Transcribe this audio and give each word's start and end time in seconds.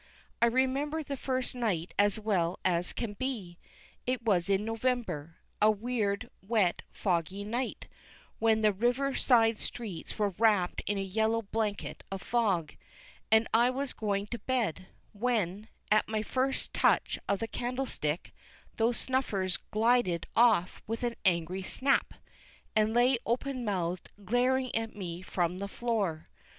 I 0.41 0.47
remember 0.47 1.03
the 1.03 1.15
first 1.15 1.53
night 1.53 1.93
as 1.99 2.19
well 2.19 2.59
as 2.65 2.91
can 2.91 3.13
be. 3.13 3.59
It 4.07 4.23
was 4.23 4.49
in 4.49 4.65
November 4.65 5.35
a 5.61 5.69
weird, 5.69 6.27
wet, 6.41 6.81
foggy 6.89 7.43
night, 7.43 7.87
when 8.39 8.61
the 8.61 8.73
river 8.73 9.13
side 9.13 9.59
streets 9.59 10.17
were 10.17 10.31
wrapped 10.39 10.81
in 10.87 10.97
a 10.97 11.01
yellow 11.03 11.43
blanket 11.43 12.01
of 12.11 12.23
fog 12.23 12.73
and 13.31 13.47
I 13.53 13.69
was 13.69 13.93
going 13.93 14.25
to 14.33 14.39
bed, 14.39 14.87
when, 15.13 15.67
at 15.91 16.09
my 16.09 16.23
first 16.23 16.73
touch 16.73 17.19
of 17.29 17.37
the 17.37 17.47
candlestick, 17.47 18.33
those 18.77 18.97
snuffers 18.97 19.57
glided 19.69 20.25
off 20.35 20.81
with 20.87 21.03
an 21.03 21.13
angry 21.25 21.61
snap, 21.61 22.15
and 22.75 22.95
lay, 22.95 23.19
open 23.23 23.63
mouthed, 23.63 24.09
glaring 24.25 24.73
at 24.75 24.95
me 24.95 25.21
from 25.21 25.59
the 25.59 25.67
floor. 25.67 26.27